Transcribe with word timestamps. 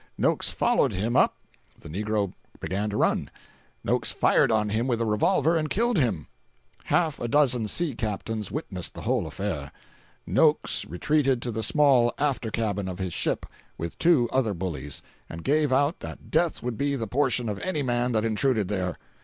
Noakes 0.17 0.49
followed 0.49 0.93
him 0.93 1.15
up; 1.15 1.35
the 1.79 1.87
negro 1.87 2.33
began 2.59 2.89
to 2.89 2.97
run; 2.97 3.29
Noakes 3.83 4.09
fired 4.09 4.51
on 4.51 4.69
him 4.69 4.87
with 4.87 4.99
a 4.99 5.05
revolver 5.05 5.55
and 5.55 5.69
killed 5.69 5.97
him. 5.99 6.25
Half 6.85 7.19
a 7.19 7.27
dozen 7.27 7.67
sea 7.67 7.93
captains 7.93 8.49
witnessed 8.49 8.95
the 8.95 9.03
whole 9.03 9.27
affair. 9.27 9.71
Noakes 10.25 10.85
retreated 10.85 11.39
to 11.43 11.51
the 11.51 11.61
small 11.61 12.15
after 12.17 12.49
cabin 12.49 12.87
of 12.87 12.97
his 12.97 13.13
ship, 13.13 13.45
with 13.77 13.95
two 13.99 14.27
other 14.31 14.55
bullies, 14.55 15.03
and 15.29 15.43
gave 15.43 15.71
out 15.71 15.99
that 15.99 16.31
death 16.31 16.63
would 16.63 16.77
be 16.77 16.95
the 16.95 17.05
portion 17.05 17.47
of 17.47 17.59
any 17.59 17.83
man 17.83 18.11
that 18.13 18.25
intruded 18.25 18.69
there. 18.69 18.97